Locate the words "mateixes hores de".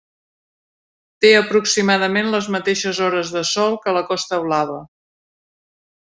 2.57-3.43